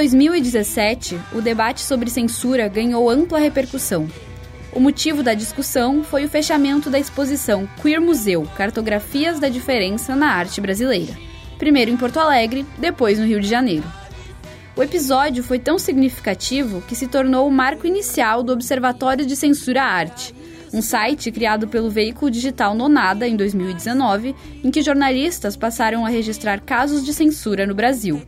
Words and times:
2017, 0.00 1.20
o 1.34 1.42
debate 1.42 1.82
sobre 1.82 2.08
censura 2.08 2.66
ganhou 2.68 3.10
ampla 3.10 3.38
repercussão. 3.38 4.08
O 4.72 4.80
motivo 4.80 5.22
da 5.22 5.34
discussão 5.34 6.02
foi 6.02 6.24
o 6.24 6.28
fechamento 6.28 6.88
da 6.88 6.98
exposição 6.98 7.68
Queer 7.82 8.00
Museu 8.00 8.48
Cartografias 8.56 9.38
da 9.38 9.50
Diferença 9.50 10.16
na 10.16 10.28
Arte 10.32 10.58
Brasileira, 10.58 11.12
primeiro 11.58 11.90
em 11.90 11.98
Porto 11.98 12.18
Alegre, 12.18 12.64
depois 12.78 13.18
no 13.18 13.26
Rio 13.26 13.42
de 13.42 13.46
Janeiro. 13.46 13.84
O 14.74 14.82
episódio 14.82 15.42
foi 15.44 15.58
tão 15.58 15.78
significativo 15.78 16.80
que 16.88 16.96
se 16.96 17.06
tornou 17.06 17.46
o 17.46 17.52
marco 17.52 17.86
inicial 17.86 18.42
do 18.42 18.54
Observatório 18.54 19.26
de 19.26 19.36
Censura 19.36 19.82
à 19.82 19.86
Arte, 19.86 20.34
um 20.72 20.80
site 20.80 21.30
criado 21.30 21.68
pelo 21.68 21.90
veículo 21.90 22.30
digital 22.30 22.74
Nonada 22.74 23.28
em 23.28 23.36
2019, 23.36 24.34
em 24.64 24.70
que 24.70 24.80
jornalistas 24.80 25.58
passaram 25.58 26.06
a 26.06 26.08
registrar 26.08 26.58
casos 26.60 27.04
de 27.04 27.12
censura 27.12 27.66
no 27.66 27.74
Brasil. 27.74 28.22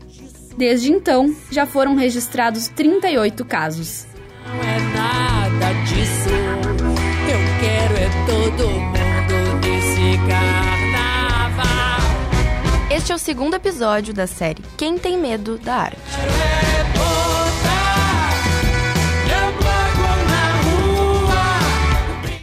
Desde 0.56 0.92
então, 0.92 1.34
já 1.50 1.66
foram 1.66 1.94
registrados 1.94 2.68
38 2.68 3.44
casos. 3.44 4.06
Não 4.46 4.60
é 4.60 4.78
nada 4.94 5.72
disso, 5.84 6.28
eu 7.28 7.40
quero 7.60 7.94
é 7.96 8.10
todo 8.26 8.68
mundo 8.68 9.66
nesse 9.66 10.18
carnaval. 10.28 11.72
Este 12.90 13.12
é 13.12 13.14
o 13.14 13.18
segundo 13.18 13.54
episódio 13.54 14.12
da 14.12 14.26
série 14.26 14.62
Quem 14.76 14.98
Tem 14.98 15.16
Medo 15.16 15.58
da 15.58 15.74
Arte. 15.74 15.96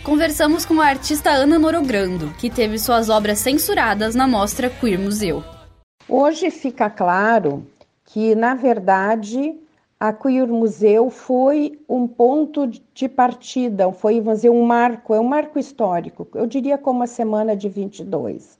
Conversamos 0.03 0.65
com 0.65 0.81
a 0.81 0.87
artista 0.87 1.29
Ana 1.29 1.59
Norogrando, 1.59 2.33
que 2.39 2.49
teve 2.49 2.79
suas 2.79 3.09
obras 3.09 3.37
censuradas 3.37 4.15
na 4.15 4.27
mostra 4.27 4.67
Queer 4.67 4.99
Museu. 4.99 5.43
Hoje 6.07 6.49
fica 6.49 6.89
claro 6.89 7.67
que, 8.11 8.33
na 8.33 8.55
verdade, 8.55 9.55
a 9.99 10.11
Queer 10.11 10.47
Museu 10.47 11.11
foi 11.11 11.79
um 11.87 12.07
ponto 12.07 12.65
de 12.65 13.07
partida, 13.07 13.91
foi 13.91 14.19
fazer 14.19 14.49
um 14.49 14.65
marco, 14.65 15.13
é 15.13 15.19
um 15.19 15.27
marco 15.27 15.59
histórico, 15.59 16.27
eu 16.33 16.47
diria 16.47 16.75
como 16.75 17.03
a 17.03 17.07
semana 17.07 17.55
de 17.55 17.69
22. 17.69 18.57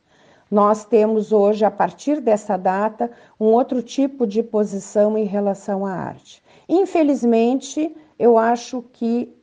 Nós 0.52 0.86
temos 0.86 1.32
hoje, 1.32 1.66
a 1.66 1.72
partir 1.72 2.22
dessa 2.22 2.58
data, 2.58 3.10
um 3.40 3.46
outro 3.46 3.82
tipo 3.82 4.28
de 4.28 4.44
posição 4.44 5.18
em 5.18 5.26
relação 5.26 5.84
à 5.84 5.94
arte. 5.94 6.44
Infelizmente, 6.68 7.96
eu 8.20 8.38
acho 8.38 8.84
que 8.94 9.36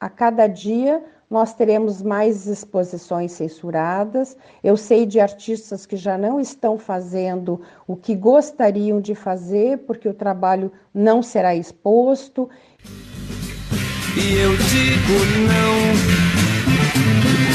a 0.00 0.08
cada 0.08 0.48
dia 0.48 1.04
nós 1.32 1.54
teremos 1.54 2.02
mais 2.02 2.46
exposições 2.46 3.32
censuradas. 3.32 4.36
Eu 4.62 4.76
sei 4.76 5.06
de 5.06 5.18
artistas 5.18 5.86
que 5.86 5.96
já 5.96 6.18
não 6.18 6.38
estão 6.38 6.76
fazendo 6.76 7.62
o 7.86 7.96
que 7.96 8.14
gostariam 8.14 9.00
de 9.00 9.14
fazer, 9.14 9.78
porque 9.78 10.06
o 10.06 10.12
trabalho 10.12 10.70
não 10.92 11.22
será 11.22 11.56
exposto. 11.56 12.50
E 14.14 14.34
eu 14.34 14.50
digo 14.50 15.18
não, 15.48 15.74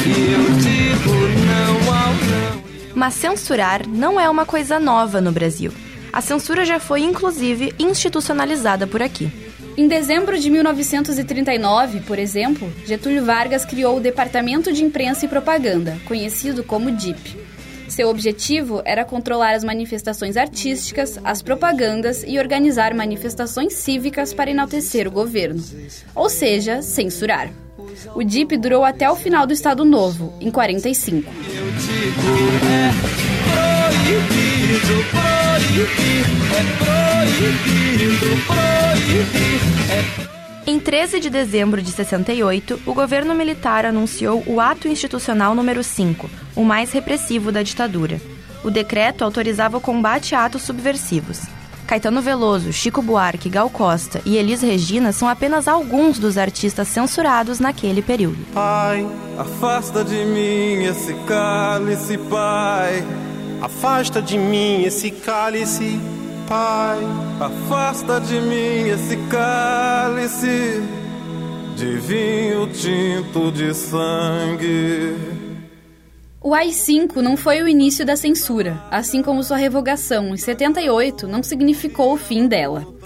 e 0.07 0.33
eu 0.33 0.43
digo 0.55 1.13
não 1.45 1.93
ao 1.93 2.13
não. 2.13 2.63
Mas 2.95 3.13
censurar 3.13 3.87
não 3.87 4.19
é 4.19 4.27
uma 4.27 4.43
coisa 4.43 4.79
nova 4.79 5.21
no 5.21 5.31
Brasil. 5.31 5.71
A 6.11 6.19
censura 6.19 6.65
já 6.65 6.79
foi, 6.79 7.01
inclusive, 7.01 7.75
institucionalizada 7.77 8.87
por 8.87 9.03
aqui. 9.03 9.46
Em 9.77 9.87
dezembro 9.87 10.39
de 10.39 10.49
1939, 10.49 11.99
por 11.99 12.17
exemplo, 12.17 12.73
Getúlio 12.83 13.23
Vargas 13.23 13.63
criou 13.63 13.97
o 13.97 13.99
Departamento 13.99 14.73
de 14.73 14.83
Imprensa 14.83 15.25
e 15.25 15.27
Propaganda, 15.29 15.95
conhecido 16.05 16.63
como 16.63 16.89
DIP. 16.89 17.37
Seu 17.87 18.09
objetivo 18.09 18.81
era 18.83 19.05
controlar 19.05 19.53
as 19.53 19.63
manifestações 19.63 20.35
artísticas, 20.35 21.19
as 21.23 21.43
propagandas 21.43 22.23
e 22.27 22.39
organizar 22.39 22.91
manifestações 22.95 23.73
cívicas 23.73 24.33
para 24.33 24.49
enaltecer 24.49 25.07
o 25.07 25.11
governo, 25.11 25.63
ou 26.15 26.27
seja, 26.27 26.81
censurar. 26.81 27.51
O 28.15 28.23
DIP 28.23 28.57
durou 28.57 28.83
até 28.83 29.07
o 29.07 29.15
final 29.15 29.45
do 29.45 29.53
Estado 29.53 29.85
Novo, 29.85 30.33
em 30.41 30.49
45. 30.49 31.31
Eu 31.55 31.71
digo, 31.71 32.21
é 32.65 32.91
proibido, 34.07 34.56
proibir, 34.67 36.25
é 36.51 36.63
proibido, 37.37 38.27
proibir, 38.45 39.61
é... 39.91 40.27
Em 40.69 40.79
13 40.79 41.21
de 41.21 41.29
dezembro 41.29 41.81
de 41.81 41.89
68, 41.91 42.81
o 42.85 42.93
governo 42.93 43.33
militar 43.33 43.85
anunciou 43.85 44.43
o 44.45 44.59
Ato 44.59 44.89
Institucional 44.89 45.55
número 45.55 45.81
5, 45.81 46.29
o 46.53 46.65
mais 46.65 46.91
repressivo 46.91 47.53
da 47.53 47.63
ditadura. 47.63 48.19
O 48.65 48.69
decreto 48.69 49.23
autorizava 49.23 49.77
o 49.77 49.81
combate 49.81 50.35
a 50.35 50.43
atos 50.43 50.63
subversivos. 50.63 51.39
Caetano 51.87 52.21
Veloso, 52.21 52.73
Chico 52.73 53.01
Buarque, 53.01 53.47
Gal 53.47 53.69
Costa 53.69 54.21
e 54.25 54.35
Elis 54.35 54.61
Regina 54.61 55.13
são 55.13 55.29
apenas 55.29 55.69
alguns 55.69 56.19
dos 56.19 56.37
artistas 56.37 56.89
censurados 56.89 57.61
naquele 57.61 58.01
período. 58.01 58.45
Pai, 58.53 59.07
afasta 59.37 60.03
de 60.03 60.25
mim 60.25 60.83
esse 60.83 61.13
cálice, 61.25 62.17
pai. 62.29 63.05
Afasta 63.61 64.21
de 64.21 64.37
mim 64.37 64.83
esse 64.83 65.09
cálice, 65.09 65.99
pai. 66.47 66.99
Afasta 67.39 68.19
de 68.19 68.39
mim 68.39 68.89
esse 68.89 69.17
cálice 69.29 70.81
de 71.75 71.97
vinho 71.97 72.67
tinto 72.67 73.51
de 73.51 73.73
sangue. 73.73 75.15
O 76.41 76.53
AI-5 76.53 77.17
não 77.17 77.35
foi 77.35 77.61
o 77.61 77.67
início 77.67 78.05
da 78.05 78.15
censura, 78.15 78.81
assim 78.89 79.21
como 79.21 79.43
sua 79.43 79.57
revogação 79.57 80.33
em 80.33 80.37
78 80.37 81.27
não 81.27 81.43
significou 81.43 82.13
o 82.13 82.17
fim 82.17 82.47
dela. 82.47 82.96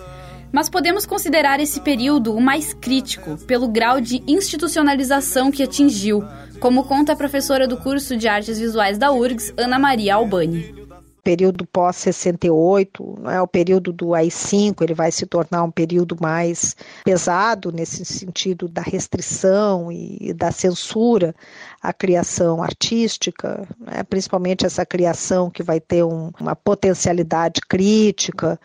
Mas 0.51 0.69
podemos 0.69 1.05
considerar 1.05 1.59
esse 1.59 1.79
período 1.79 2.35
o 2.35 2.41
mais 2.41 2.73
crítico 2.73 3.37
pelo 3.45 3.67
grau 3.67 4.01
de 4.01 4.21
institucionalização 4.27 5.51
que 5.51 5.63
atingiu, 5.63 6.23
como 6.59 6.83
conta 6.83 7.13
a 7.13 7.15
professora 7.15 7.67
do 7.67 7.77
curso 7.77 8.17
de 8.17 8.27
Artes 8.27 8.59
Visuais 8.59 8.97
da 8.97 9.11
URGS, 9.11 9.53
Ana 9.57 9.79
Maria 9.79 10.15
Albani 10.15 10.81
período 11.23 11.65
pós-68, 11.65 13.29
é 13.31 13.41
o 13.41 13.47
período 13.47 13.93
do 13.93 14.13
AI-5, 14.13 14.81
ele 14.81 14.93
vai 14.93 15.11
se 15.11 15.25
tornar 15.25 15.63
um 15.63 15.71
período 15.71 16.17
mais 16.19 16.75
pesado 17.03 17.71
nesse 17.71 18.03
sentido 18.03 18.67
da 18.67 18.81
restrição 18.81 19.91
e 19.91 20.33
da 20.33 20.51
censura 20.51 21.35
à 21.81 21.93
criação 21.93 22.63
artística, 22.63 23.67
né? 23.79 24.03
principalmente 24.03 24.65
essa 24.65 24.85
criação 24.85 25.49
que 25.49 25.63
vai 25.63 25.79
ter 25.79 26.03
um, 26.03 26.31
uma 26.39 26.55
potencialidade 26.55 27.61
crítica, 27.61 28.59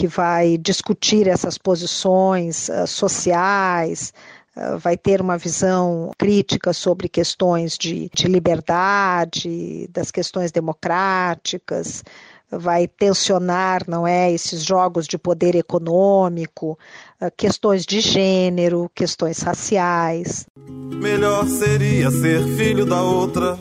que 0.00 0.06
vai 0.06 0.56
discutir 0.56 1.28
essas 1.28 1.58
posições 1.58 2.70
uh, 2.70 2.86
sociais, 2.86 4.14
ah, 4.56 4.76
vai 4.78 4.96
ter 4.96 5.20
uma 5.20 5.36
visão 5.36 6.10
crítica 6.16 6.72
sobre 6.72 7.06
questões 7.06 7.76
de, 7.76 8.08
de 8.14 8.26
liberdade, 8.26 9.86
das 9.92 10.10
questões 10.10 10.50
democráticas, 10.50 12.02
vai 12.50 12.88
tensionar, 12.88 13.82
não 13.86 14.06
é, 14.06 14.32
esses 14.32 14.64
jogos 14.64 15.06
de 15.06 15.18
poder 15.18 15.54
econômico, 15.54 16.78
ah, 17.20 17.30
questões 17.30 17.84
de 17.84 18.00
gênero, 18.00 18.90
questões 18.94 19.40
raciais. 19.40 20.46
Melhor 20.66 21.46
seria 21.46 22.10
ser 22.10 22.42
filho 22.56 22.86
da 22.86 23.02
outra, 23.02 23.58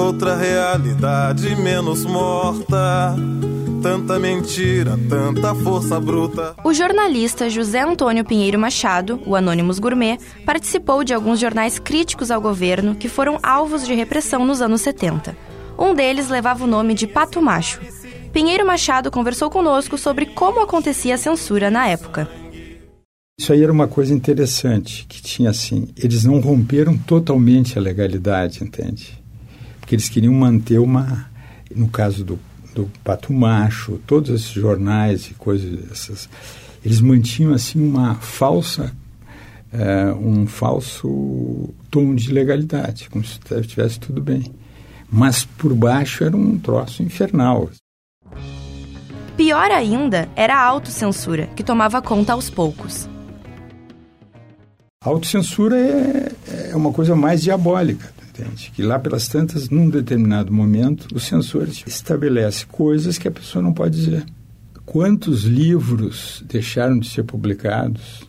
outra 0.00 0.34
realidade 0.36 1.54
menos 1.56 2.04
morta 2.04 3.14
tanta 3.82 4.18
mentira, 4.18 4.98
tanta 5.08 5.54
força 5.54 5.98
bruta. 5.98 6.54
O 6.62 6.72
jornalista 6.72 7.48
José 7.48 7.80
Antônio 7.80 8.24
Pinheiro 8.24 8.58
Machado, 8.58 9.20
o 9.24 9.34
Anônimos 9.34 9.78
Gourmet, 9.78 10.18
participou 10.44 11.02
de 11.02 11.14
alguns 11.14 11.40
jornais 11.40 11.78
críticos 11.78 12.30
ao 12.30 12.40
governo 12.42 12.94
que 12.94 13.08
foram 13.08 13.38
alvos 13.42 13.86
de 13.86 13.94
repressão 13.94 14.44
nos 14.44 14.60
anos 14.60 14.82
70. 14.82 15.34
Um 15.78 15.94
deles 15.94 16.28
levava 16.28 16.64
o 16.64 16.66
nome 16.66 16.92
de 16.92 17.06
Pato 17.06 17.40
Macho. 17.40 17.80
Pinheiro 18.32 18.66
Machado 18.66 19.10
conversou 19.10 19.48
conosco 19.48 19.96
sobre 19.96 20.26
como 20.26 20.60
acontecia 20.60 21.14
a 21.14 21.18
censura 21.18 21.70
na 21.70 21.88
época. 21.88 22.28
Isso 23.38 23.50
aí 23.50 23.62
era 23.62 23.72
uma 23.72 23.88
coisa 23.88 24.12
interessante, 24.12 25.06
que 25.08 25.22
tinha 25.22 25.48
assim, 25.48 25.88
eles 25.96 26.24
não 26.24 26.38
romperam 26.40 26.98
totalmente 26.98 27.78
a 27.78 27.80
legalidade, 27.80 28.62
entende? 28.62 29.19
Porque 29.90 29.96
eles 29.96 30.08
queriam 30.08 30.32
manter 30.32 30.78
uma, 30.78 31.28
no 31.74 31.88
caso 31.88 32.24
do 32.24 32.38
do 32.72 32.88
Pato 33.02 33.32
Macho, 33.32 34.00
todos 34.06 34.30
esses 34.30 34.52
jornais 34.52 35.26
e 35.26 35.34
coisas 35.34 35.90
essas, 35.90 36.28
eles 36.84 37.00
mantinham 37.00 37.52
assim 37.52 37.84
uma 37.84 38.14
falsa 38.14 38.94
é, 39.72 40.12
um 40.12 40.46
falso 40.46 41.74
tom 41.90 42.14
de 42.14 42.30
legalidade, 42.32 43.10
como 43.10 43.24
se 43.24 43.40
estivesse 43.60 43.98
tudo 43.98 44.22
bem. 44.22 44.44
Mas 45.10 45.44
por 45.44 45.74
baixo 45.74 46.22
era 46.22 46.36
um 46.36 46.56
troço 46.56 47.02
infernal. 47.02 47.68
Pior 49.36 49.72
ainda 49.72 50.28
era 50.36 50.54
a 50.54 50.64
autocensura, 50.64 51.48
que 51.56 51.64
tomava 51.64 52.00
conta 52.00 52.34
aos 52.34 52.48
poucos. 52.48 53.08
A 55.02 55.08
autocensura 55.08 55.76
é, 55.76 56.70
é 56.70 56.76
uma 56.76 56.92
coisa 56.92 57.16
mais 57.16 57.42
diabólica 57.42 58.19
Que 58.72 58.82
lá 58.82 58.98
pelas 58.98 59.28
tantas, 59.28 59.68
num 59.68 59.88
determinado 59.88 60.52
momento, 60.52 61.08
o 61.14 61.20
censor 61.20 61.68
estabelece 61.86 62.66
coisas 62.66 63.18
que 63.18 63.28
a 63.28 63.30
pessoa 63.30 63.62
não 63.62 63.72
pode 63.72 63.96
dizer. 63.96 64.24
quantos 64.84 65.44
livros 65.44 66.44
deixaram 66.48 66.98
de 66.98 67.08
ser 67.08 67.22
publicados, 67.22 68.28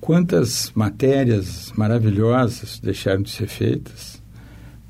quantas 0.00 0.72
matérias 0.74 1.72
maravilhosas 1.76 2.80
deixaram 2.80 3.22
de 3.22 3.30
ser 3.30 3.46
feitas, 3.46 4.20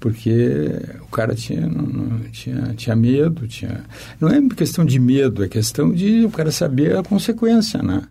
porque 0.01 0.71
o 1.03 1.07
cara 1.07 1.35
tinha, 1.35 1.67
não, 1.67 1.83
não, 1.83 2.19
tinha, 2.31 2.75
tinha 2.75 2.97
medo, 2.97 3.47
tinha... 3.47 3.85
Não 4.21 4.29
é 4.29 4.41
questão 4.55 4.85
de 4.85 4.99
medo, 4.99 5.45
é 5.45 5.49
questão 5.49 5.93
de 5.93 6.25
o 6.25 6.31
cara 6.31 6.51
saber 6.51 6.97
a 6.97 7.03
consequência, 7.03 7.83
né? 7.83 8.03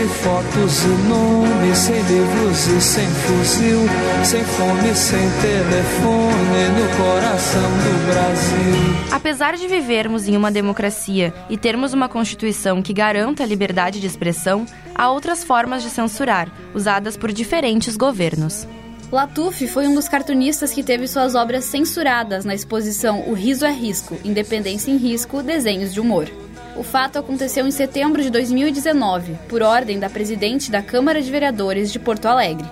Entre 0.00 0.14
fotos 0.14 0.84
e 0.84 0.88
nomes, 1.08 1.78
sem 1.78 2.00
livros 2.02 2.66
e 2.68 2.80
sem 2.80 3.06
fuzil, 3.06 3.80
sem 4.24 4.42
fome, 4.44 4.94
sem 4.94 5.28
telefone, 5.42 6.68
no 6.78 6.96
coração 6.96 7.62
do 7.62 8.06
Brasil. 8.06 9.10
Apesar 9.10 9.56
de 9.56 9.68
vivermos 9.68 10.26
em 10.26 10.36
uma 10.36 10.50
democracia 10.50 11.34
e 11.50 11.56
termos 11.58 11.92
uma 11.92 12.08
Constituição 12.08 12.80
que 12.80 12.94
garanta 12.94 13.42
a 13.42 13.46
liberdade 13.46 14.00
de 14.00 14.06
expressão, 14.06 14.64
há 14.94 15.10
outras 15.10 15.44
formas 15.44 15.82
de 15.82 15.90
censurar, 15.90 16.50
usadas 16.74 17.16
por 17.16 17.30
diferentes 17.30 17.96
governos. 17.96 18.66
Latuf 19.12 19.66
foi 19.66 19.86
um 19.86 19.94
dos 19.94 20.08
cartunistas 20.08 20.72
que 20.72 20.82
teve 20.82 21.06
suas 21.08 21.34
obras 21.34 21.64
censuradas 21.64 22.44
na 22.44 22.54
exposição 22.54 23.28
O 23.28 23.34
Riso 23.34 23.66
é 23.66 23.72
Risco, 23.72 24.16
Independência 24.24 24.90
em 24.90 24.96
Risco, 24.96 25.42
Desenhos 25.42 25.92
de 25.92 26.00
Humor. 26.00 26.30
O 26.76 26.82
fato 26.82 27.18
aconteceu 27.18 27.66
em 27.66 27.70
setembro 27.70 28.22
de 28.22 28.30
2019, 28.30 29.34
por 29.48 29.62
ordem 29.62 29.98
da 29.98 30.08
presidente 30.08 30.70
da 30.70 30.80
Câmara 30.80 31.20
de 31.20 31.30
Vereadores 31.30 31.92
de 31.92 31.98
Porto 31.98 32.26
Alegre. 32.26 32.66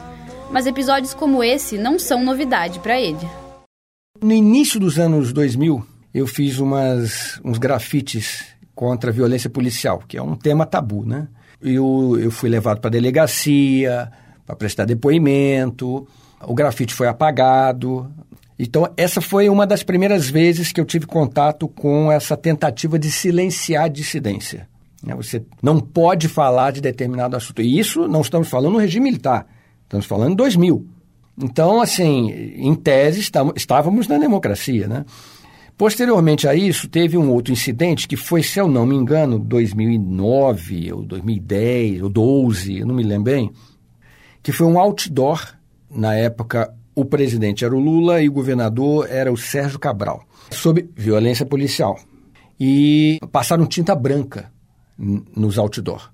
Mas 0.50 0.66
episódios 0.66 1.12
como 1.12 1.42
esse 1.42 1.76
não 1.76 1.98
são 1.98 2.24
novidade 2.24 2.78
para 2.78 2.98
ele. 2.98 3.28
No 4.22 4.32
início 4.32 4.80
dos 4.80 4.98
anos 4.98 5.32
2000, 5.32 5.84
eu 6.14 6.26
fiz 6.26 6.58
umas, 6.58 7.40
uns 7.44 7.58
grafites 7.58 8.44
contra 8.74 9.10
a 9.10 9.12
violência 9.12 9.50
policial, 9.50 10.02
que 10.06 10.16
é 10.16 10.22
um 10.22 10.36
tema 10.36 10.64
tabu, 10.64 11.04
né? 11.04 11.28
Eu, 11.60 12.16
eu 12.20 12.30
fui 12.30 12.48
levado 12.48 12.80
para 12.80 12.88
a 12.88 12.92
delegacia 12.92 14.10
para 14.46 14.56
prestar 14.56 14.84
depoimento, 14.86 16.06
o 16.40 16.54
grafite 16.54 16.94
foi 16.94 17.08
apagado, 17.08 18.10
então, 18.58 18.93
essa 18.96 19.20
foi 19.20 19.49
uma 19.49 19.64
das 19.64 19.84
primeiras 19.84 20.28
vezes 20.28 20.72
que 20.72 20.81
eu 20.81 20.84
tive 20.84 21.06
contato 21.06 21.69
com 21.69 22.10
essa 22.10 22.37
tentativa 22.37 22.99
de 22.99 23.10
silenciar 23.10 23.84
a 23.84 23.88
dissidência. 23.88 24.69
Né? 25.02 25.14
Você 25.14 25.44
não 25.62 25.78
pode 25.78 26.26
falar 26.26 26.72
de 26.72 26.81
determinado 26.81 27.37
assunto. 27.37 27.62
E 27.62 27.78
isso 27.78 28.08
não 28.08 28.20
estamos 28.20 28.49
falando 28.49 28.72
no 28.72 28.78
regime 28.81 29.05
militar, 29.05 29.46
estamos 29.84 30.06
falando 30.06 30.32
em 30.32 30.37
2000. 30.37 30.84
Então, 31.40 31.81
assim, 31.81 32.32
em 32.56 32.75
tese, 32.75 33.20
estávamos 33.55 34.08
na 34.08 34.19
democracia, 34.19 34.88
né? 34.88 35.05
Posteriormente 35.76 36.49
a 36.49 36.56
isso, 36.56 36.88
teve 36.88 37.16
um 37.16 37.31
outro 37.31 37.52
incidente 37.52 38.08
que 38.08 38.16
foi, 38.16 38.43
se 38.43 38.58
eu 38.58 38.66
não 38.66 38.84
me 38.84 38.96
engano, 38.96 39.38
2009 39.38 40.93
ou 40.93 41.02
2010 41.02 42.02
ou 42.02 42.08
12, 42.08 42.78
eu 42.78 42.87
não 42.87 42.96
me 42.96 43.05
lembro 43.05 43.31
bem, 43.31 43.52
que 44.43 44.50
foi 44.50 44.66
um 44.66 44.76
outdoor, 44.76 45.40
na 45.88 46.16
época 46.16 46.75
o 46.98 47.04
presidente 47.04 47.64
era 47.64 47.76
o 47.76 47.78
Lula 47.78 48.20
e 48.20 48.28
o 48.28 48.32
governador 48.32 49.06
era 49.08 49.32
o 49.32 49.36
Sérgio 49.36 49.78
Cabral, 49.78 50.20
sobre 50.50 50.90
violência 50.96 51.46
policial. 51.46 51.96
E 52.58 53.20
passaram 53.30 53.64
tinta 53.66 53.94
branca 53.94 54.50
nos 54.98 55.58
outdoor. 55.58 56.10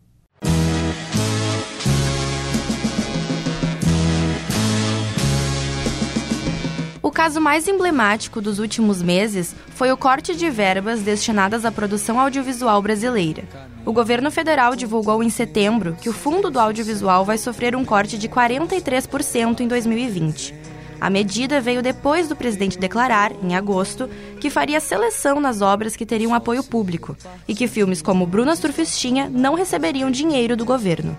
O 7.03 7.11
caso 7.11 7.41
mais 7.41 7.67
emblemático 7.67 8.43
dos 8.43 8.59
últimos 8.59 9.01
meses 9.01 9.57
foi 9.71 9.91
o 9.91 9.97
corte 9.97 10.37
de 10.37 10.51
verbas 10.51 11.01
destinadas 11.01 11.65
à 11.65 11.73
produção 11.73 12.21
audiovisual 12.21 12.83
brasileira. 12.83 13.45
O 13.87 13.93
governo 13.93 14.31
federal 14.31 14.77
divulgou 14.77 15.23
em 15.23 15.31
setembro 15.31 15.97
que 15.99 16.11
o 16.11 16.13
fundo 16.13 16.51
do 16.51 16.61
audiovisual 16.61 17.25
vai 17.25 17.39
sofrer 17.39 17.75
um 17.75 17.87
corte 17.87 18.19
de 18.19 18.29
43% 18.29 19.61
em 19.61 19.69
2020. 19.69 20.64
A 21.01 21.11
medida 21.11 21.61
veio 21.61 21.83
depois 21.83 22.29
do 22.29 22.37
presidente 22.37 22.79
declarar, 22.79 23.33
em 23.43 23.55
agosto, 23.55 24.09
que 24.41 24.51
faria 24.51 24.81
seleção 24.81 25.41
nas 25.41 25.61
obras 25.61 25.97
que 25.97 26.07
teriam 26.07 26.35
apoio 26.35 26.63
público 26.63 27.17
e 27.47 27.55
que 27.55 27.67
filmes 27.67 28.01
como 28.01 28.27
Bruna 28.27 28.57
Surfistinha 28.57 29.29
não 29.31 29.55
receberiam 29.55 30.11
dinheiro 30.11 30.57
do 30.57 30.65
governo. 30.65 31.17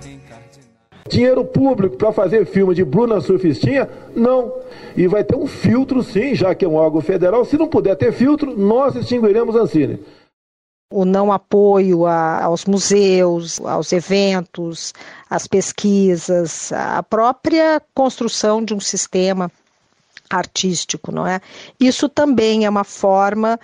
Dinheiro 1.08 1.46
público 1.46 1.98
para 1.98 2.12
fazer 2.12 2.46
filme 2.48 2.74
de 2.74 2.84
Bruna 2.84 3.22
Surfistinha? 3.22 3.88
Não. 4.16 4.52
E 4.98 5.06
vai 5.08 5.24
ter 5.24 5.36
um 5.36 5.46
filtro, 5.46 6.02
sim, 6.02 6.34
já 6.34 6.56
que 6.56 6.66
é 6.66 6.68
um 6.68 6.76
órgão 6.76 7.00
federal. 7.00 7.46
Se 7.46 7.58
não 7.58 7.68
puder 7.68 7.96
ter 7.96 8.12
filtro, 8.12 8.58
nós 8.58 8.96
extinguiremos 8.96 9.56
a 9.56 9.60
Ancine 9.60 10.00
o 10.92 11.04
não 11.04 11.32
apoio 11.32 12.06
a, 12.06 12.44
aos 12.44 12.66
museus, 12.66 13.60
aos 13.62 13.92
eventos, 13.92 14.94
às 15.30 15.48
pesquisas, 15.48 16.72
a 16.72 17.02
própria 17.04 17.82
construção 17.94 18.64
de 18.64 18.74
um 18.74 18.80
sistema 18.80 19.52
artístico, 20.30 21.12
não 21.12 21.26
é? 21.26 21.40
Isso 21.80 22.10
também 22.10 22.66
é 22.66 22.70
uma 22.70 22.84
forma 22.84 23.60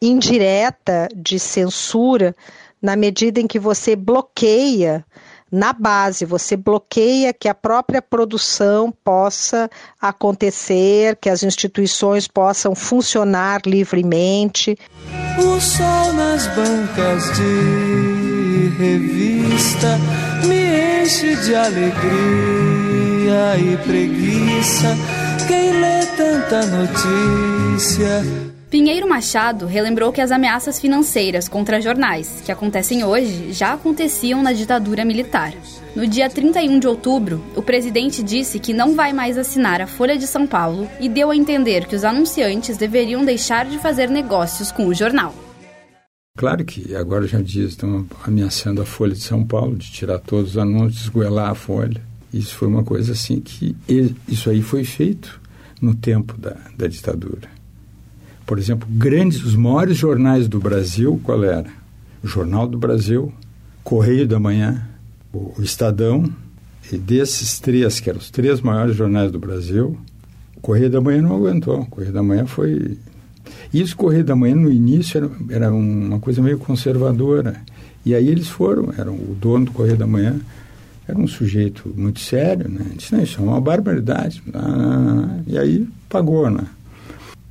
indireta 0.00 1.08
de 1.14 1.38
censura 1.38 2.34
na 2.80 2.96
medida 2.96 3.40
em 3.40 3.46
que 3.46 3.58
você 3.58 3.96
bloqueia 3.96 5.04
na 5.50 5.72
base, 5.72 6.24
você 6.24 6.56
bloqueia 6.56 7.32
que 7.32 7.48
a 7.48 7.54
própria 7.54 8.02
produção 8.02 8.92
possa 9.04 9.70
acontecer, 10.00 11.16
que 11.20 11.30
as 11.30 11.44
instituições 11.44 12.26
possam 12.26 12.74
funcionar 12.74 13.60
livremente. 13.64 14.76
O 15.38 15.60
sol 15.60 16.12
nas 16.12 16.48
bancas 16.48 17.36
de 17.36 18.68
revista 18.76 19.96
me 20.44 21.04
enche 21.04 21.36
de 21.36 21.54
alegria 21.54 21.94
e 23.56 23.76
preguiça 23.76 24.96
quem 25.46 25.80
lê 25.80 26.06
tanta 26.16 26.66
notícia. 26.66 28.22
Pinheiro 28.70 29.08
Machado 29.08 29.66
relembrou 29.66 30.12
que 30.12 30.20
as 30.20 30.32
ameaças 30.32 30.80
financeiras 30.80 31.48
contra 31.48 31.80
jornais, 31.80 32.42
que 32.44 32.50
acontecem 32.50 33.04
hoje, 33.04 33.52
já 33.52 33.72
aconteciam 33.72 34.42
na 34.42 34.52
ditadura 34.52 35.04
militar. 35.04 35.54
No 35.94 36.08
dia 36.08 36.28
31 36.28 36.80
de 36.80 36.88
outubro, 36.88 37.40
o 37.54 37.62
presidente 37.62 38.20
disse 38.20 38.58
que 38.58 38.72
não 38.72 38.96
vai 38.96 39.12
mais 39.12 39.38
assinar 39.38 39.80
a 39.80 39.86
Folha 39.86 40.18
de 40.18 40.26
São 40.26 40.44
Paulo 40.44 40.88
e 40.98 41.08
deu 41.08 41.30
a 41.30 41.36
entender 41.36 41.86
que 41.86 41.94
os 41.94 42.02
anunciantes 42.02 42.76
deveriam 42.76 43.24
deixar 43.24 43.64
de 43.64 43.78
fazer 43.78 44.10
negócios 44.10 44.72
com 44.72 44.88
o 44.88 44.94
jornal. 44.94 45.32
Claro 46.36 46.64
que 46.64 46.96
agora 46.96 47.28
já 47.28 47.40
diz, 47.40 47.70
estão 47.70 48.04
ameaçando 48.26 48.82
a 48.82 48.84
Folha 48.84 49.14
de 49.14 49.22
São 49.22 49.46
Paulo 49.46 49.76
de 49.76 49.92
tirar 49.92 50.18
todos 50.18 50.50
os 50.50 50.58
anúncios, 50.58 51.02
esgoelar 51.02 51.50
a 51.50 51.54
Folha. 51.54 52.02
Isso 52.32 52.56
foi 52.56 52.66
uma 52.66 52.82
coisa 52.82 53.12
assim 53.12 53.40
que 53.40 53.76
isso 54.26 54.50
aí 54.50 54.60
foi 54.60 54.82
feito 54.82 55.43
no 55.84 55.94
tempo 55.94 56.36
da, 56.38 56.56
da 56.76 56.86
ditadura. 56.86 57.48
Por 58.46 58.58
exemplo, 58.58 58.86
grandes, 58.90 59.42
os 59.42 59.54
maiores 59.54 59.96
jornais 59.96 60.48
do 60.48 60.58
Brasil, 60.58 61.20
qual 61.22 61.44
era? 61.44 61.68
O 62.22 62.26
Jornal 62.26 62.66
do 62.66 62.78
Brasil, 62.78 63.32
Correio 63.82 64.26
da 64.26 64.38
Manhã, 64.38 64.86
o 65.32 65.54
Estadão, 65.60 66.30
e 66.92 66.98
desses 66.98 67.58
três, 67.58 68.00
que 68.00 68.10
eram 68.10 68.18
os 68.18 68.30
três 68.30 68.60
maiores 68.60 68.94
jornais 68.94 69.30
do 69.32 69.38
Brasil, 69.38 69.98
o 70.56 70.60
Correio 70.60 70.90
da 70.90 71.00
Manhã 71.00 71.22
não 71.22 71.36
aguentou. 71.36 71.80
O 71.80 71.86
Correio 71.86 72.12
da 72.12 72.22
Manhã 72.22 72.46
foi. 72.46 72.98
Isso, 73.72 73.96
Correio 73.96 74.24
da 74.24 74.36
Manhã, 74.36 74.54
no 74.54 74.70
início, 74.70 75.18
era, 75.18 75.30
era 75.66 75.74
uma 75.74 76.20
coisa 76.20 76.42
meio 76.42 76.58
conservadora. 76.58 77.60
E 78.04 78.14
aí 78.14 78.28
eles 78.28 78.48
foram, 78.48 78.92
eram 78.98 79.14
o 79.14 79.36
dono 79.40 79.66
do 79.66 79.72
Correio 79.72 79.96
da 79.96 80.06
Manhã, 80.06 80.38
era 81.06 81.18
um 81.18 81.26
sujeito 81.26 81.92
muito 81.96 82.20
sério, 82.20 82.68
né? 82.68 82.86
Disse, 82.96 83.14
não, 83.14 83.22
isso 83.22 83.40
é 83.40 83.44
uma 83.44 83.60
barbaridade. 83.60 84.42
Ah, 84.54 85.38
e 85.46 85.58
aí 85.58 85.88
pagou, 86.08 86.50
né? 86.50 86.66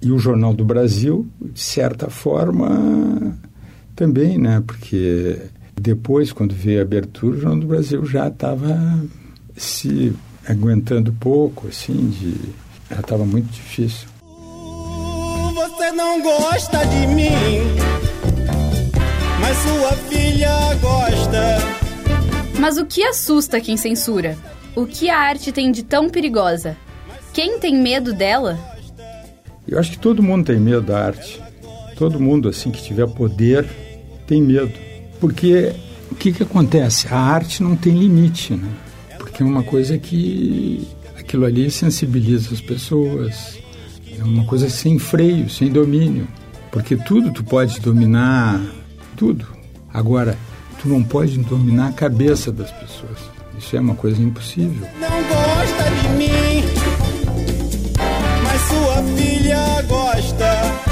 E 0.02 0.12
o 0.12 0.20
Jornal 0.20 0.54
do 0.54 0.66
Brasil, 0.66 1.28
de 1.40 1.60
certa 1.60 2.10
forma, 2.10 3.38
também, 3.96 4.38
né? 4.38 4.62
Porque 4.66 5.40
depois, 5.80 6.34
quando 6.34 6.54
veio 6.54 6.80
a 6.80 6.82
abertura, 6.82 7.38
o 7.38 7.40
Jornal 7.40 7.60
do 7.60 7.68
Brasil 7.68 8.06
já 8.06 8.28
estava 8.28 9.04
se 9.56 10.14
aguentando 10.48 11.14
pouco, 11.14 11.68
assim, 11.68 12.10
de... 12.10 12.36
já 12.90 13.00
estava 13.00 13.26
muito 13.26 13.52
difícil. 13.52 14.08
Você 15.54 15.92
não 15.92 16.22
gosta 16.22 16.86
de 16.86 17.08
mim, 17.08 17.32
mas 19.40 19.58
sua 19.58 19.92
filha 20.10 20.76
gosta. 20.82 21.83
Mas 22.64 22.78
o 22.78 22.86
que 22.86 23.04
assusta 23.04 23.60
quem 23.60 23.76
censura? 23.76 24.38
O 24.74 24.86
que 24.86 25.10
a 25.10 25.20
arte 25.20 25.52
tem 25.52 25.70
de 25.70 25.84
tão 25.84 26.10
perigosa? 26.10 26.78
Quem 27.34 27.60
tem 27.60 27.76
medo 27.76 28.14
dela? 28.14 28.58
Eu 29.68 29.78
acho 29.78 29.92
que 29.92 30.00
todo 30.00 30.24
mundo 30.24 30.46
tem 30.46 30.62
medo 30.62 30.80
da 30.80 31.08
arte. 31.08 31.42
Todo 31.98 32.22
mundo, 32.22 32.48
assim, 32.48 32.72
que 32.72 32.82
tiver 32.82 33.06
poder, 33.06 33.68
tem 34.26 34.42
medo. 34.42 34.72
Porque 35.20 35.74
o 36.10 36.16
que, 36.16 36.32
que 36.32 36.44
acontece? 36.44 37.06
A 37.10 37.20
arte 37.20 37.62
não 37.62 37.76
tem 37.76 38.00
limite, 38.00 38.54
né? 38.54 38.70
Porque 39.18 39.44
é 39.44 39.46
uma 39.46 39.64
coisa 39.64 39.98
que 39.98 40.88
aquilo 41.20 41.44
ali 41.44 41.70
sensibiliza 41.70 42.54
as 42.54 42.62
pessoas. 42.62 43.60
É 44.18 44.24
uma 44.24 44.46
coisa 44.46 44.70
sem 44.70 44.98
freio, 44.98 45.50
sem 45.50 45.70
domínio. 45.70 46.30
Porque 46.72 46.96
tudo 46.96 47.30
tu 47.34 47.44
pode 47.44 47.82
dominar 47.82 48.62
tudo. 49.18 49.46
Agora, 49.94 50.38
tu 50.84 50.90
não 50.90 51.02
pode 51.02 51.38
dominar 51.40 51.88
a 51.88 51.94
cabeça 51.94 52.52
das 52.52 52.70
pessoas. 52.70 53.18
Isso 53.58 53.76
é 53.78 53.80
uma 53.80 53.96
coisa 53.96 54.22
impossível. 54.22 54.86
Não 55.00 55.24
gosta 55.24 55.84
de 56.02 56.10
mim, 56.18 56.64
mas 58.44 58.62
sua 58.64 59.02
filha 59.16 59.82
gosta. 59.88 60.46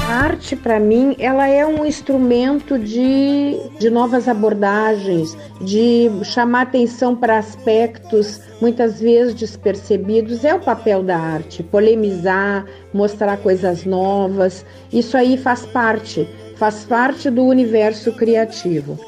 A 0.08 0.24
arte, 0.24 0.56
para 0.56 0.80
mim, 0.80 1.14
ela 1.18 1.46
é 1.46 1.66
um 1.66 1.84
instrumento 1.84 2.78
de, 2.78 3.58
de 3.78 3.90
novas 3.90 4.28
abordagens, 4.28 5.36
de 5.60 6.10
chamar 6.24 6.62
atenção 6.62 7.14
para 7.14 7.36
aspectos 7.36 8.40
muitas 8.62 8.98
vezes 8.98 9.34
despercebidos. 9.34 10.42
É 10.42 10.54
o 10.54 10.60
papel 10.60 11.02
da 11.02 11.18
arte, 11.18 11.62
polemizar, 11.62 12.64
mostrar 12.94 13.36
coisas 13.36 13.84
novas. 13.84 14.64
Isso 14.90 15.18
aí 15.18 15.36
faz 15.36 15.66
parte, 15.66 16.26
faz 16.56 16.82
parte 16.84 17.28
do 17.28 17.44
universo 17.44 18.10
criativo. 18.12 18.98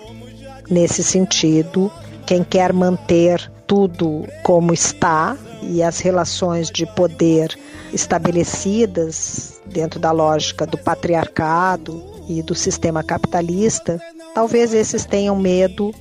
Nesse 0.71 1.02
sentido, 1.02 1.90
quem 2.26 2.42
quer 2.42 2.73
manter 2.73 3.50
tudo 3.66 4.26
como 4.42 4.73
está 4.73 5.37
e 5.62 5.83
as 5.83 5.99
relações 5.99 6.71
de 6.71 6.87
poder 6.87 7.59
estabelecidas 7.92 9.61
dentro 9.66 9.99
da 9.99 10.11
lógica 10.11 10.66
do 10.66 10.76
patriarcado 10.76 12.02
e 12.28 12.42
do 12.42 12.54
sistema 12.54 13.02
capitalista, 13.02 14.00
talvez 14.35 14.75
esses 14.75 15.04
tenham 15.04 15.37
medo 15.37 15.92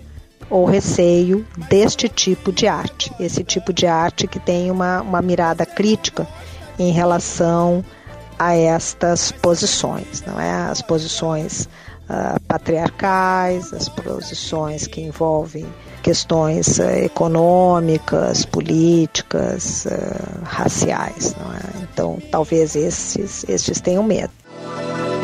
ou 0.49 0.65
receio 0.65 1.45
deste 1.69 2.07
tipo 2.09 2.51
de 2.51 2.67
arte, 2.67 3.11
esse 3.19 3.43
tipo 3.43 3.73
de 3.73 3.87
arte 3.87 4.27
que 4.27 4.39
tem 4.39 4.69
uma, 4.69 5.01
uma 5.01 5.21
mirada 5.21 5.65
crítica 5.65 6.27
em 6.77 6.91
relação 6.91 7.83
a 8.37 8.55
estas 8.55 9.31
posições, 9.31 10.23
não 10.25 10.39
é? 10.39 10.51
As 10.51 10.81
posições 10.81 11.69
uh, 12.09 12.39
patriarcais, 12.47 13.73
as 13.73 13.89
posições 13.89 14.87
que 14.87 15.01
envolvem 15.01 15.65
questões 16.01 16.79
uh, 16.79 16.83
econômicas, 17.03 18.45
políticas, 18.45 19.85
uh, 19.85 20.43
raciais, 20.43 21.33
é? 21.33 21.83
Então, 21.83 22.21
talvez 22.31 22.75
esses, 22.75 23.45
estes 23.47 23.79
tenham 23.79 24.03
medo. 24.03 24.31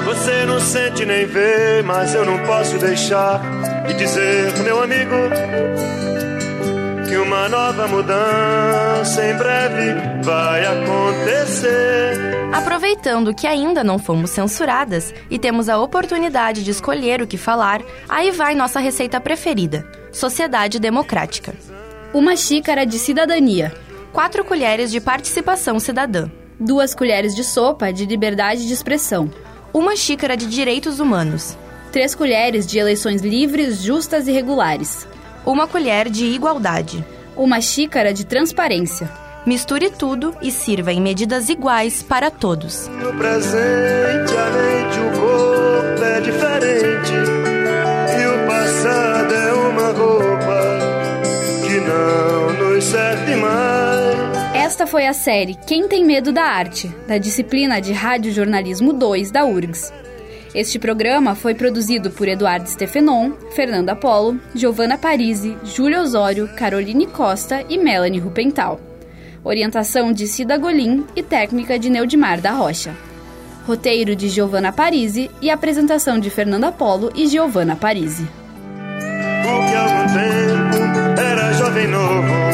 Você 0.06 0.46
não 0.46 0.60
sente 0.60 1.06
nem 1.06 1.26
vê, 1.26 1.84
mas 1.84 2.16
eu 2.16 2.26
não 2.26 2.40
posso 2.46 2.78
deixar 2.80 3.42
de 3.86 3.94
dizer, 3.94 4.58
meu 4.64 4.82
amigo, 4.82 5.14
que 7.10 7.18
uma 7.18 7.50
nova 7.50 7.88
mudança 7.88 9.26
em 9.26 9.36
breve 9.36 9.96
vai 10.24 10.64
acontecer. 10.64 12.14
Aproveitando 12.54 13.34
que 13.34 13.48
ainda 13.48 13.84
não 13.84 13.98
fomos 13.98 14.30
censuradas 14.30 15.12
e 15.28 15.40
temos 15.40 15.70
a 15.70 15.80
oportunidade 15.80 16.64
de 16.64 16.70
escolher 16.70 17.20
o 17.20 17.26
que 17.28 17.36
falar, 17.36 17.82
aí 18.08 18.30
vai 18.30 18.54
nossa 18.54 18.80
receita 18.80 19.20
preferida: 19.20 19.90
Sociedade 20.12 20.80
Democrática. 20.80 21.56
Uma 22.14 22.36
xícara 22.36 22.86
de 22.86 23.00
cidadania. 23.00 23.74
Quatro 24.14 24.46
colheres 24.46 24.92
de 24.92 25.02
participação 25.02 25.80
cidadã. 25.80 26.30
Duas 26.60 26.94
colheres 26.94 27.36
de 27.36 27.44
sopa 27.44 27.92
de 27.92 28.06
liberdade 28.06 28.68
de 28.68 28.74
expressão. 28.74 29.32
Uma 29.74 29.96
xícara 29.96 30.38
de 30.38 30.46
direitos 30.48 31.00
humanos. 31.00 31.58
Três 31.92 32.14
colheres 32.14 32.68
de 32.68 32.78
eleições 32.78 33.24
livres, 33.24 33.82
justas 33.82 34.28
e 34.28 34.32
regulares. 34.32 35.08
Uma 35.46 35.68
colher 35.68 36.10
de 36.10 36.26
igualdade. 36.26 37.04
Uma 37.36 37.62
xícara 37.62 38.14
de 38.14 38.26
transparência. 38.26 39.10
Misture 39.46 39.90
tudo 39.90 40.36
e 40.42 40.52
sirva 40.52 40.92
em 40.92 41.02
medidas 41.02 41.50
iguais 41.50 42.04
para 42.04 42.30
todos. 42.30 42.88
No 42.88 43.14
presente, 43.18 44.34
a 44.36 44.50
mente, 44.52 45.00
o 45.00 45.20
corpo 45.20 46.04
é 46.04 46.22
diferente. 46.22 47.14
E 48.20 48.26
o 48.28 48.48
passado 48.48 49.34
é 49.34 49.54
uma 49.54 49.92
roupa 49.92 50.80
que 51.66 51.80
não 51.80 52.54
nos 52.54 52.84
serve 52.84 53.36
mais. 53.38 54.20
Esta 54.54 54.86
foi 54.86 55.08
a 55.08 55.14
série 55.14 55.56
Quem 55.56 55.88
Tem 55.88 56.06
Medo 56.06 56.32
da 56.32 56.44
Arte, 56.44 56.90
da 57.08 57.18
disciplina 57.18 57.80
de 57.82 57.94
Rádio 57.94 58.32
Jornalismo 58.32 58.94
2 58.94 59.32
da 59.32 59.46
URGS. 59.46 59.92
Este 60.54 60.80
programa 60.80 61.36
foi 61.36 61.54
produzido 61.54 62.10
por 62.10 62.28
Eduardo 62.28 62.68
Stefenon, 62.68 63.34
Fernanda 63.56 63.96
Polo, 63.96 64.40
Giovanna 64.56 64.98
Parisi, 64.98 65.56
Júlia 65.64 66.02
Osório, 66.02 66.50
Caroline 66.56 67.06
Costa 67.06 67.64
e 67.70 67.78
Melanie 67.78 68.20
Rupental. 68.20 68.82
Orientação 69.44 70.12
de 70.12 70.28
Cida 70.28 70.58
Golim 70.58 71.06
e 71.16 71.22
técnica 71.22 71.78
de 71.78 71.90
Neudimar 71.90 72.42
da 72.42 72.52
Rocha. 72.52 72.96
Roteiro 73.68 74.16
de 74.16 74.28
Giovanna 74.28 74.74
Parisi 74.74 75.30
e 75.40 75.52
apresentação 75.52 76.20
de 76.20 76.32
Fernanda 76.32 76.72
Polo 76.72 77.12
e 77.16 77.28
Giovanna 77.28 77.76
Parisi. 77.76 78.28
O 79.44 79.60
que 79.68 79.74
tempo 80.14 81.22
era 81.22 81.54
jovem 81.54 81.88
novo 81.88 82.49